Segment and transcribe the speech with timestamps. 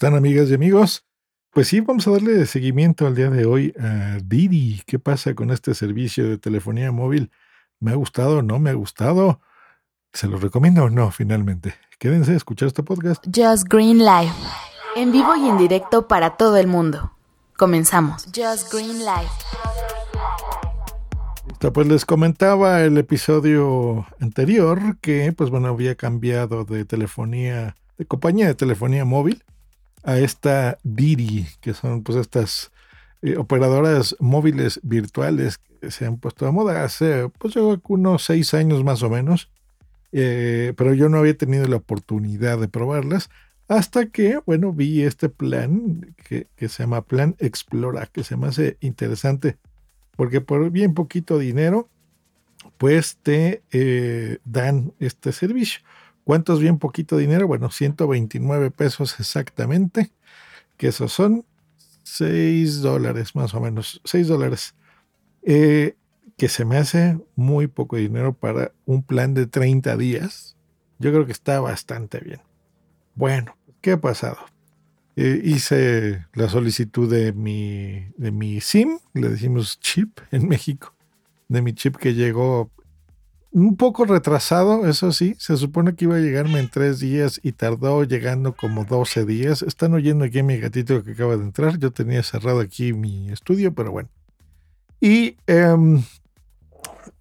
[0.00, 1.04] ¿Cómo están amigas y amigos?
[1.50, 4.80] Pues sí, vamos a darle seguimiento al día de hoy a Didi.
[4.86, 7.30] ¿Qué pasa con este servicio de telefonía móvil?
[7.80, 9.42] ¿Me ha gustado o no me ha gustado?
[10.14, 11.74] ¿Se lo recomiendo o no finalmente?
[11.98, 13.22] Quédense a escuchar este podcast.
[13.26, 14.32] Just Green Live.
[14.96, 17.12] En vivo y en directo para todo el mundo.
[17.58, 18.24] Comenzamos.
[18.34, 19.30] Just Green Live.
[21.74, 28.46] Pues les comentaba el episodio anterior que, pues bueno, había cambiado de telefonía, de compañía
[28.46, 29.44] de telefonía móvil
[30.02, 32.72] a esta Didi, que son pues estas
[33.22, 38.84] eh, operadoras móviles virtuales que se han puesto de moda hace pues unos seis años
[38.84, 39.50] más o menos,
[40.12, 43.30] eh, pero yo no había tenido la oportunidad de probarlas
[43.68, 48.48] hasta que, bueno, vi este plan que, que se llama Plan Explora, que se me
[48.48, 49.58] hace interesante,
[50.16, 51.88] porque por bien poquito dinero,
[52.78, 55.80] pues te eh, dan este servicio.
[56.24, 57.46] ¿Cuánto es bien poquito dinero?
[57.46, 60.12] Bueno, 129 pesos exactamente,
[60.76, 61.44] que esos son
[62.02, 64.74] 6 dólares más o menos, 6 dólares,
[65.42, 65.96] eh,
[66.36, 70.56] que se me hace muy poco dinero para un plan de 30 días.
[70.98, 72.40] Yo creo que está bastante bien.
[73.14, 74.38] Bueno, ¿qué ha pasado?
[75.16, 80.94] Eh, hice la solicitud de mi, de mi SIM, le decimos chip en México,
[81.48, 82.70] de mi chip que llegó
[83.52, 85.34] un poco retrasado, eso sí.
[85.38, 89.62] Se supone que iba a llegarme en tres días y tardó llegando como 12 días.
[89.62, 91.78] Están oyendo aquí a mi gatito que acaba de entrar.
[91.78, 94.08] Yo tenía cerrado aquí mi estudio, pero bueno.
[95.00, 96.02] Y um,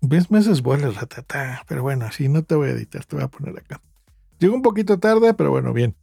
[0.01, 1.63] ves meses vuelas, ratata.
[1.67, 3.81] Pero bueno, así no te voy a editar, te voy a poner acá.
[4.39, 5.95] Llegó un poquito tarde, pero bueno, bien.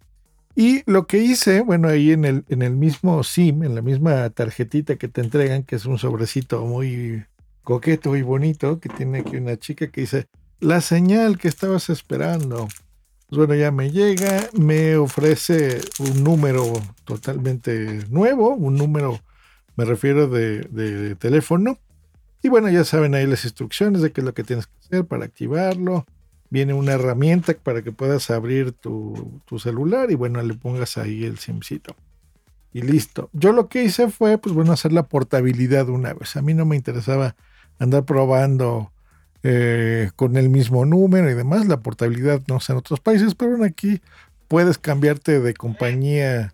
[0.54, 4.30] Y lo que hice, bueno, ahí en el, en el mismo SIM, en la misma
[4.30, 7.24] tarjetita que te entregan, que es un sobrecito muy
[7.66, 10.28] coqueto y bonito que tiene aquí una chica que dice,
[10.60, 12.68] la señal que estabas esperando.
[13.28, 16.62] Pues bueno, ya me llega, me ofrece un número
[17.04, 19.18] totalmente nuevo, un número,
[19.74, 21.76] me refiero de, teléfono.
[22.40, 25.04] Y bueno, ya saben ahí las instrucciones de qué es lo que tienes que hacer
[25.04, 26.06] para activarlo.
[26.50, 31.24] Viene una herramienta para que puedas abrir tu, tu celular y bueno, le pongas ahí
[31.24, 31.96] el simcito
[32.72, 33.28] y listo.
[33.32, 36.36] Yo lo que hice fue, pues bueno, hacer la portabilidad una vez.
[36.36, 37.34] A mí no me interesaba
[37.78, 38.90] andar probando
[39.42, 41.66] eh, con el mismo número y demás.
[41.66, 44.00] La portabilidad no sé en otros países, pero aquí
[44.48, 46.52] puedes cambiarte de compañía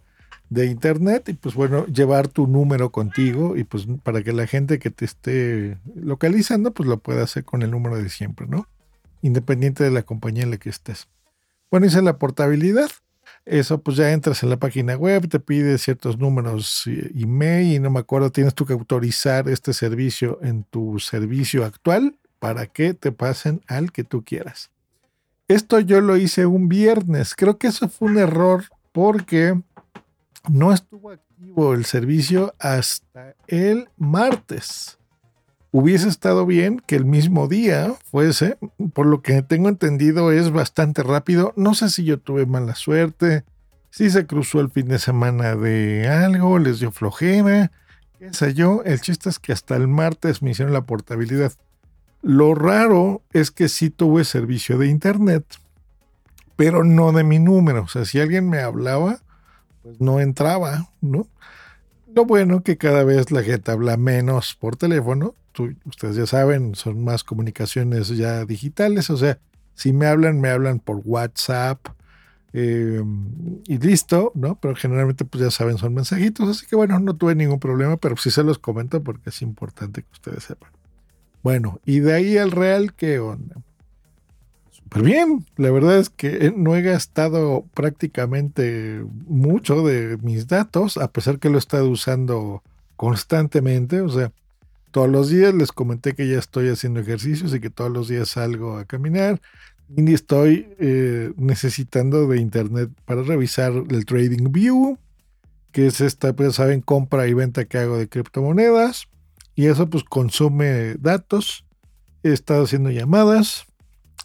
[0.50, 4.78] de internet y pues bueno, llevar tu número contigo y pues para que la gente
[4.78, 8.68] que te esté localizando pues lo pueda hacer con el número de siempre, ¿no?
[9.22, 11.08] Independiente de la compañía en la que estés.
[11.70, 12.90] Bueno, hice la portabilidad.
[13.44, 17.90] Eso pues ya entras en la página web, te pide ciertos números email y no
[17.90, 23.10] me acuerdo, tienes tú que autorizar este servicio en tu servicio actual para que te
[23.10, 24.70] pasen al que tú quieras.
[25.48, 29.60] Esto yo lo hice un viernes, creo que eso fue un error porque
[30.48, 34.98] no estuvo activo el servicio hasta el martes
[35.72, 38.58] hubiese estado bien que el mismo día fuese,
[38.92, 41.52] por lo que tengo entendido es bastante rápido.
[41.56, 43.44] No sé si yo tuve mala suerte,
[43.90, 47.72] si se cruzó el fin de semana de algo, les dio flojera,
[48.18, 48.82] qué yo.
[48.84, 51.52] El chiste es que hasta el martes me hicieron la portabilidad.
[52.20, 55.44] Lo raro es que sí tuve servicio de internet,
[56.54, 57.82] pero no de mi número.
[57.82, 59.20] O sea, si alguien me hablaba,
[59.82, 61.26] pues no entraba, ¿no?
[62.14, 65.34] Lo bueno que cada vez la gente habla menos por teléfono
[65.84, 69.38] ustedes ya saben, son más comunicaciones ya digitales, o sea,
[69.74, 71.88] si me hablan, me hablan por WhatsApp
[72.52, 74.58] em, y listo, ¿no?
[74.60, 78.16] Pero generalmente, pues ya saben, son mensajitos, así que bueno, no tuve ningún problema, pero
[78.16, 80.70] sí se los comento porque es importante que ustedes sepan.
[81.42, 83.56] Bueno, y de ahí al real, ¿qué onda?
[84.92, 91.10] Súper bien, la verdad es que no he gastado prácticamente mucho de mis datos, a
[91.10, 92.62] pesar que lo he estado usando
[92.96, 94.32] constantemente, o sea,
[94.90, 95.54] todos los días.
[95.54, 99.40] Les comenté que ya estoy haciendo ejercicios y que todos los días salgo a caminar.
[99.96, 104.98] Y estoy eh, necesitando de internet para revisar el Trading View,
[105.72, 109.08] que es esta, pues saben, compra y venta que hago de criptomonedas.
[109.54, 111.64] Y eso pues consume datos.
[112.22, 113.64] He estado haciendo llamadas.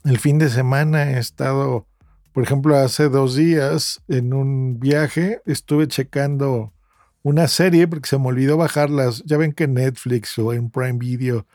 [0.04, 1.86] El fin de semana he estado
[2.34, 6.74] Por ejemplo, hace dos días en un viaje estuve checando
[7.24, 9.24] una serie porque se me olvidó bajarlas.
[9.26, 11.46] Ya ven que Netflix o en Prime Video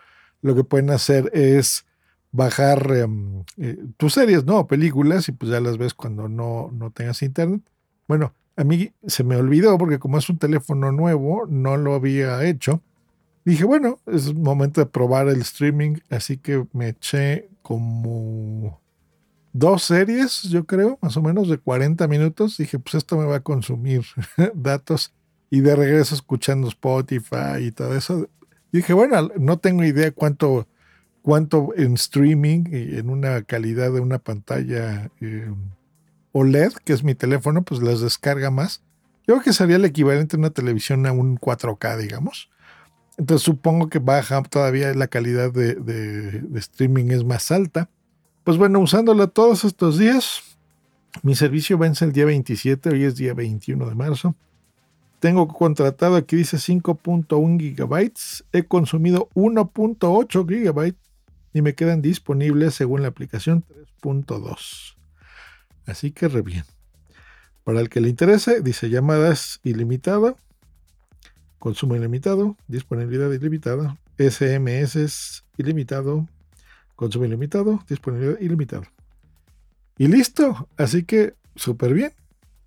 [0.42, 1.86] lo que pueden hacer es
[2.32, 4.66] bajar em, eh, tus series, ¿no?
[4.66, 7.62] Películas y pues ya las ves cuando no, no tengas internet.
[8.08, 12.44] Bueno, a mí se me olvidó porque como es un teléfono nuevo, no lo había
[12.44, 12.82] hecho.
[13.44, 18.80] Dije, bueno, es momento de probar el streaming, así que me eché como
[19.52, 22.56] dos series, yo creo, más o menos de 40 minutos.
[22.56, 24.04] Dije, pues esto me va a consumir
[24.54, 25.12] datos
[25.50, 28.28] y de regreso escuchando Spotify y todo eso.
[28.72, 30.66] Dije, bueno, no tengo idea cuánto,
[31.20, 35.52] cuánto en streaming en una calidad de una pantalla eh,
[36.32, 38.82] OLED, que es mi teléfono, pues las descarga más.
[39.26, 42.50] Yo creo que sería el equivalente a una televisión a un 4K, digamos.
[43.18, 47.88] Entonces supongo que baja todavía la calidad de, streaming es más alta.
[48.44, 50.40] Pues bueno, usándola todos estos días,
[51.22, 54.34] mi servicio vence el día 27, hoy es día 21 de marzo.
[55.20, 61.00] Tengo contratado, aquí dice 5.1 gigabytes, he consumido 1.8 gigabytes
[61.54, 63.64] y me quedan disponibles según la aplicación
[64.02, 64.96] 3.2.
[65.86, 66.64] Así que re bien.
[67.62, 70.36] Para el que le interese, dice llamadas ilimitado,
[71.62, 76.26] consumo ilimitado, disponibilidad ilimitada, SMS ilimitado,
[76.96, 78.90] consumo ilimitado, disponibilidad ilimitada.
[79.96, 82.10] Y listo, así que súper bien.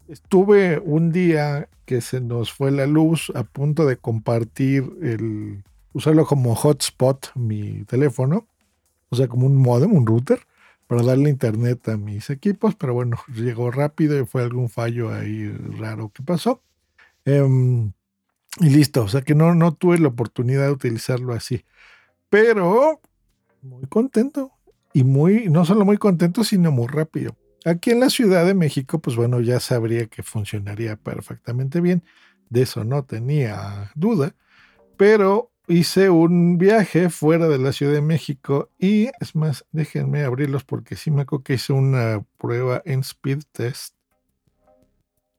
[0.07, 5.62] Estuve un día que se nos fue la luz a punto de compartir el,
[5.92, 8.47] usarlo como hotspot mi teléfono,
[9.09, 10.39] o sea, como un modem, un router,
[10.88, 15.50] para darle internet a mis equipos, pero bueno, llegó rápido y fue algún fallo ahí
[15.77, 16.62] raro que pasó.
[17.25, 17.92] Em,
[18.60, 21.66] y listo, o sea que no, tuve la oportunidad de utilizarlo así.
[22.30, 23.02] Pero
[23.62, 24.52] muy contento.
[24.94, 27.36] Y muy, no solo muy contento, sino muy rápido.
[27.66, 32.04] Aquí en la Ciudad de México, pues bueno, ya sabría que funcionaría perfectamente bien.
[32.50, 34.36] De eso no tenía duda.
[34.96, 40.63] Pero hice un viaje fuera de la Ciudad de México y es más, déjenme abrirlos
[40.63, 43.96] porque sí me acuerdo que hice una prueba en speed test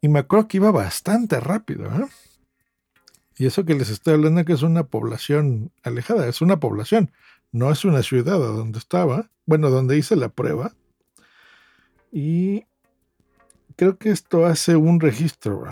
[0.01, 1.87] y me acuerdo que iba bastante rápido.
[1.87, 2.07] ¿eh?
[3.39, 7.11] Y eso que les estoy hablando que es una población alejada, es una población,
[7.53, 10.75] no es una ciudad donde estaba, bueno, donde hice la prueba.
[12.11, 12.65] Y
[13.77, 15.65] creo que esto hace un registro.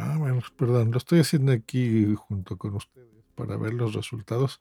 [0.57, 4.61] perdón, lo estoy haciendo aquí junto con ustedes para ver los resultados.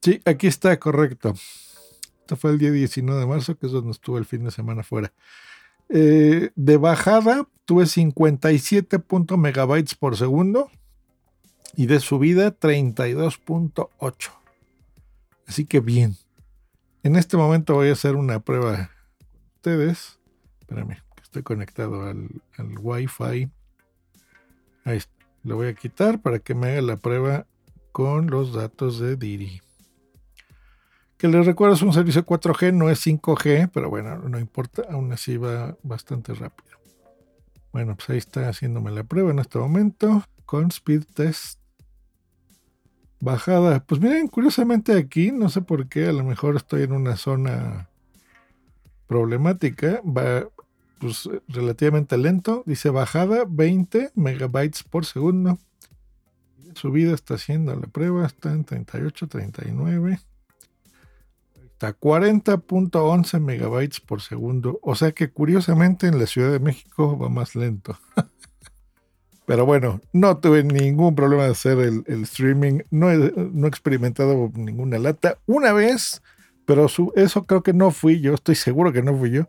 [0.00, 1.34] Sí, aquí está, correcto.
[2.20, 4.82] Esto fue el día 19 de marzo, que es donde estuve el fin de semana
[4.82, 5.12] fuera.
[5.90, 9.02] Eh, de bajada tuve 57.
[9.36, 10.70] megabytes por segundo
[11.76, 14.30] y de subida 32.8.
[15.46, 16.16] Así que bien.
[17.02, 18.90] En este momento voy a hacer una prueba
[19.56, 20.18] ustedes.
[20.60, 23.50] Espérame, que estoy conectado al, al Wi-Fi.
[24.84, 25.00] Ahí.
[25.42, 27.46] Lo voy a quitar para que me haga la prueba
[27.92, 29.60] con los datos de Diri.
[31.18, 35.12] Que les recuerdo es un servicio 4G, no es 5G, pero bueno, no importa, aún
[35.12, 36.76] así va bastante rápido.
[37.72, 41.63] Bueno, pues ahí está haciéndome la prueba en este momento con Speed Test.
[43.24, 47.16] Bajada, pues miren, curiosamente aquí, no sé por qué, a lo mejor estoy en una
[47.16, 47.88] zona
[49.06, 50.46] problemática, va
[50.98, 52.64] pues, relativamente lento.
[52.66, 55.58] Dice bajada 20 megabytes por segundo.
[56.74, 60.20] Subida está haciendo la prueba, está en 38, 39.
[61.72, 64.78] Está 40.11 megabytes por segundo.
[64.82, 67.98] O sea que curiosamente en la Ciudad de México va más lento.
[69.46, 72.80] Pero bueno, no tuve ningún problema de hacer el, streaming.
[72.90, 75.38] No he, no he, experimentado ninguna lata.
[75.46, 76.22] Una vez,
[76.64, 78.34] pero eso creo que no fui yo.
[78.34, 79.48] Estoy seguro que no fui yo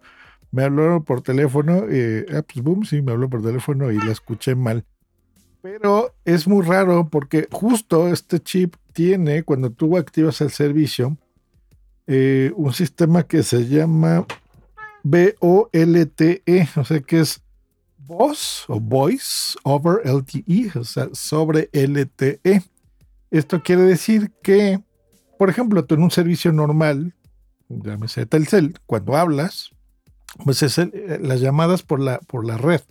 [0.55, 4.13] me hablaron por teléfono, eh, ah, pues boom, sí, me habló por teléfono y la
[4.13, 4.85] escuché mal.
[5.61, 11.17] Pero es muy raro porque justo este chip tiene, cuando tú activas el servicio,
[12.07, 14.25] eh, un sistema que se llama
[15.03, 16.41] VOLTE,
[16.77, 17.41] o sea que es
[18.05, 22.63] Voice o Voice over LTE, o sea, sobre LTE.
[23.31, 24.79] Esto quiere decir que,
[25.38, 27.13] por ejemplo, tú en un servicio normal,
[27.69, 29.71] llámese Telcel, cuando hablas,
[30.43, 32.81] pues es eh, las llamadas por la, por la red.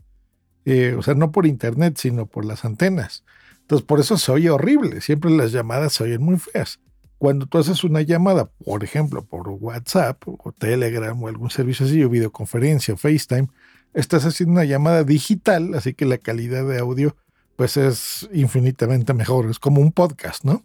[0.64, 3.24] Eh, o sea, no por internet, sino por las antenas.
[3.60, 5.00] Entonces, por eso se oye horrible.
[5.00, 6.80] Siempre las llamadas se oyen muy feas.
[7.18, 12.02] Cuando tú haces una llamada, por ejemplo, por WhatsApp o Telegram o algún servicio así,
[12.02, 13.48] o videoconferencia o FaceTime,
[13.94, 17.16] estás haciendo una llamada digital, así que la calidad de audio
[17.56, 19.48] pues es infinitamente mejor.
[19.48, 20.64] Es como un podcast, ¿no?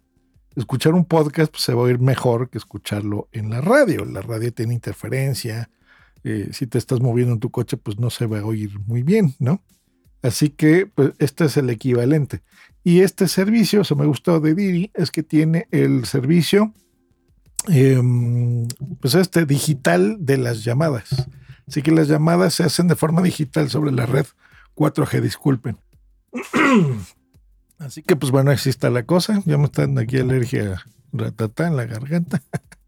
[0.56, 4.04] Escuchar un podcast pues, se va a oír mejor que escucharlo en la radio.
[4.04, 5.70] La radio tiene interferencia,
[6.24, 9.02] eh, si te estás moviendo en tu coche, pues no se va a oír muy
[9.02, 9.62] bien, ¿no?
[10.22, 12.42] Así que pues, este es el equivalente.
[12.82, 16.74] Y este servicio, se me gustó de Didi, es que tiene el servicio,
[17.68, 18.66] em,
[19.00, 21.28] pues este digital de las llamadas.
[21.70, 24.26] Así que las llamadas se hacen de forma digital sobre la red
[24.74, 25.78] 4G, disculpen.
[27.78, 29.40] Así que pues bueno, así está la cosa.
[29.46, 32.42] Ya me están aquí alergia ratata en la garganta.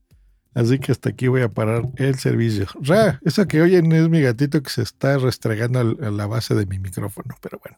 [0.54, 2.66] Así que hasta aquí voy a parar el servicio.
[2.80, 6.66] Ra, eso que oyen es mi gatito que se está restregando a la base de
[6.66, 7.76] mi micrófono, pero bueno.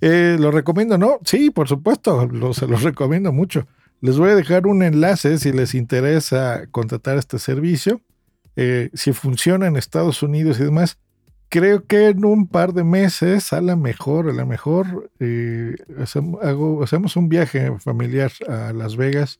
[0.00, 1.18] Eh, ¿Lo recomiendo, no?
[1.24, 3.66] Sí, por supuesto, se los recomiendo mucho.
[4.00, 8.00] Les voy a dejar un enlace si les interesa contratar este servicio.
[8.56, 10.98] Eh, si funciona en Estados Unidos y demás,
[11.48, 17.16] creo que en un par de meses, a lo mejor, a lo mejor, eh, hacemos
[17.16, 19.38] un viaje familiar a Las Vegas.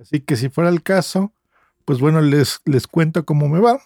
[0.00, 1.32] Así que si fuera el caso,
[1.84, 3.80] pues bueno, les, les cuento cómo me va.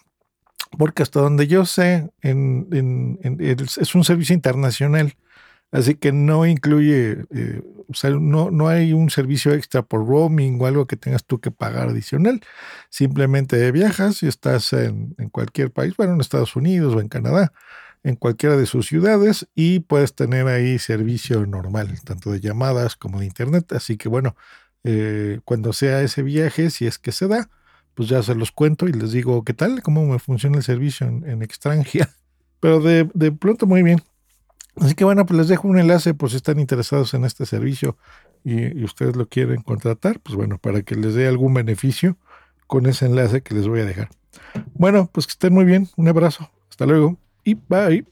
[0.77, 5.15] Porque hasta donde yo sé, es un servicio internacional.
[5.71, 10.61] Así que no incluye, eh, o sea, no, no hay un servicio extra por roaming
[10.61, 12.41] o algo que tengas tú que pagar adicional.
[12.89, 17.53] Simplemente viajas y estás en, cualquier país, bueno, en Estados Unidos o en Canadá,
[18.03, 23.19] en cualquiera de sus ciudades y puedes tener ahí servicio normal, tanto de llamadas como
[23.21, 23.71] de internet.
[23.71, 24.35] Así que bueno,
[24.83, 27.49] eh, cuando sea ese viaje, si es que se da,
[27.93, 31.07] pues ya se los cuento y les digo qué tal, cómo me funciona el servicio
[31.07, 32.09] en, en extranjera.
[32.59, 34.01] Pero de, de pronto muy bien.
[34.77, 37.97] Así que bueno, pues les dejo un enlace por si están interesados en este servicio
[38.43, 42.17] y, ustedes lo quieren contratar, pues bueno, para que les dé algún beneficio
[42.67, 44.09] con ese enlace que les voy a dejar.
[44.73, 48.05] Bueno, pues que estén muy bien, un abrazo, hasta luego y bye.